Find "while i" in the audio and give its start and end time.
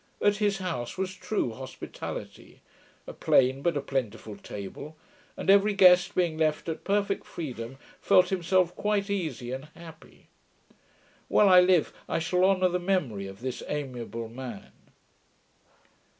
11.27-11.61